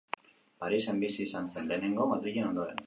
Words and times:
Parisen 0.63 1.03
bizi 1.03 1.21
izan 1.29 1.53
zen 1.57 1.71
lehenengo, 1.75 2.13
Madrilen 2.15 2.53
ondoren. 2.55 2.79